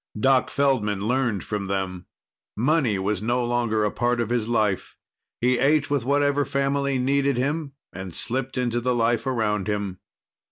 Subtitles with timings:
[0.19, 2.07] Doc Feldman learned from them.
[2.57, 4.97] Money was no longer part of his life.
[5.39, 9.99] He ate with whatever family needed him and slipped into the life around him.